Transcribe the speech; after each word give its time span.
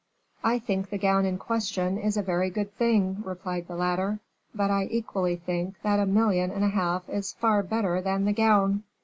"I 0.43 0.57
think 0.57 0.89
the 0.89 0.97
gown 0.97 1.27
in 1.27 1.37
question 1.37 1.99
is 1.99 2.17
a 2.17 2.23
very 2.23 2.49
good 2.49 2.73
thing," 2.75 3.21
replied 3.23 3.67
the 3.67 3.75
latter; 3.75 4.19
"but 4.55 4.71
I 4.71 4.85
equally 4.89 5.35
think 5.35 5.79
that 5.83 5.99
a 5.99 6.07
million 6.07 6.49
and 6.49 6.63
a 6.63 6.69
half 6.69 7.07
is 7.07 7.33
far 7.33 7.61
better 7.61 8.01
than 8.01 8.25
the 8.25 8.33
gown." 8.33 8.81